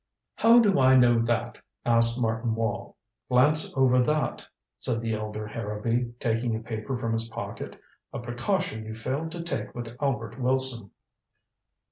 "How 0.33 0.57
do 0.59 0.79
I 0.79 0.95
know 0.95 1.19
that?" 1.19 1.59
asked 1.85 2.19
Martin 2.19 2.55
Wall. 2.55 2.97
"Glance 3.29 3.71
over 3.77 4.01
that," 4.01 4.43
said 4.79 4.99
the 4.99 5.13
elder 5.13 5.45
Harrowby, 5.45 6.15
taking 6.19 6.55
a 6.55 6.59
paper 6.63 6.97
from 6.97 7.13
his 7.13 7.27
pocket. 7.29 7.79
"A 8.11 8.17
precaution 8.17 8.83
you 8.83 8.95
failed 8.95 9.31
to 9.33 9.43
take 9.43 9.75
with 9.75 9.95
Albert 10.01 10.39
Wilson." 10.39 10.89